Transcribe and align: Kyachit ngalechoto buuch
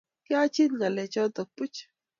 Kyachit 0.25 0.71
ngalechoto 0.75 1.41
buuch 1.55 1.77